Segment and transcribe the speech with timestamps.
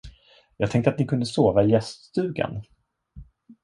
[0.57, 2.63] Jag tänkte att ni kunde sova i gäststugan.